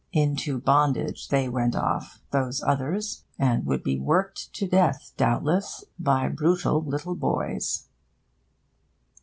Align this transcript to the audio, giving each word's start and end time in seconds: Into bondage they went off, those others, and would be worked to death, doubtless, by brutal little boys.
Into 0.13 0.57
bondage 0.59 1.27
they 1.27 1.47
went 1.47 1.75
off, 1.75 2.21
those 2.31 2.63
others, 2.63 3.23
and 3.37 3.67
would 3.67 3.83
be 3.83 3.99
worked 3.99 4.51
to 4.53 4.65
death, 4.67 5.13
doubtless, 5.15 5.83
by 5.99 6.27
brutal 6.27 6.83
little 6.83 7.13
boys. 7.13 7.87